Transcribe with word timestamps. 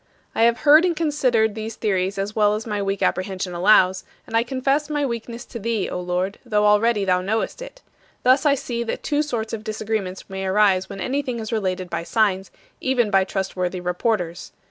I 0.33 0.45
have 0.45 0.61
heard 0.61 0.83
and 0.83 0.95
considered 0.95 1.53
these 1.53 1.75
theories 1.75 2.17
as 2.17 2.35
well 2.35 2.55
as 2.55 2.65
my 2.65 2.81
weak 2.81 3.03
apprehension 3.03 3.53
allows, 3.53 4.03
and 4.25 4.35
I 4.35 4.41
confess 4.41 4.89
my 4.89 5.05
weakness 5.05 5.45
to 5.45 5.59
Thee, 5.59 5.89
O 5.91 5.99
Lord, 5.99 6.39
though 6.43 6.65
already 6.65 7.05
thou 7.05 7.21
knowest 7.21 7.61
it. 7.61 7.83
Thus 8.23 8.43
I 8.43 8.55
see 8.55 8.81
that 8.81 9.03
two 9.03 9.21
sorts 9.21 9.53
of 9.53 9.63
disagreements 9.63 10.27
may 10.27 10.47
arise 10.47 10.89
when 10.89 11.01
anything 11.01 11.39
is 11.39 11.51
related 11.51 11.87
by 11.87 12.01
signs, 12.01 12.49
even 12.81 13.11
by 13.11 13.23
trustworthy 13.23 13.79
reporters. 13.79 14.51